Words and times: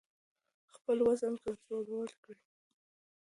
خپل 0.75 0.97
وزن 1.07 1.33
کنټرول 1.45 2.07
کړئ. 2.21 2.39